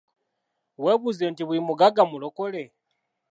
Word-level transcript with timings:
Weebuuze 0.83 1.23
nti 1.31 1.41
buli 1.47 1.61
mugagga 1.67 2.03
mulokole? 2.11 2.63